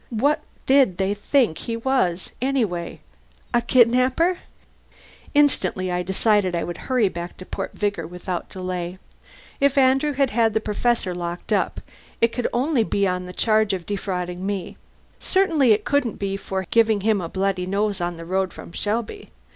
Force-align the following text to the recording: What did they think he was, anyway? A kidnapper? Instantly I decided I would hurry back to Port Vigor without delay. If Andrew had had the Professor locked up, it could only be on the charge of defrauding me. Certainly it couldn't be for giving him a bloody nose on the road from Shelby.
What 0.09 0.41
did 0.65 0.97
they 0.97 1.13
think 1.13 1.59
he 1.59 1.77
was, 1.77 2.31
anyway? 2.41 3.01
A 3.53 3.61
kidnapper? 3.61 4.39
Instantly 5.35 5.91
I 5.91 6.01
decided 6.01 6.55
I 6.55 6.63
would 6.63 6.79
hurry 6.89 7.07
back 7.07 7.37
to 7.37 7.45
Port 7.45 7.73
Vigor 7.73 8.07
without 8.07 8.49
delay. 8.49 8.97
If 9.59 9.77
Andrew 9.77 10.13
had 10.13 10.31
had 10.31 10.55
the 10.55 10.59
Professor 10.59 11.13
locked 11.13 11.53
up, 11.53 11.81
it 12.19 12.31
could 12.31 12.47
only 12.51 12.83
be 12.83 13.05
on 13.07 13.25
the 13.27 13.31
charge 13.31 13.73
of 13.73 13.85
defrauding 13.85 14.43
me. 14.43 14.75
Certainly 15.19 15.71
it 15.71 15.85
couldn't 15.85 16.15
be 16.17 16.35
for 16.35 16.65
giving 16.71 17.01
him 17.01 17.21
a 17.21 17.29
bloody 17.29 17.67
nose 17.67 18.01
on 18.01 18.17
the 18.17 18.25
road 18.25 18.51
from 18.51 18.71
Shelby. 18.71 19.29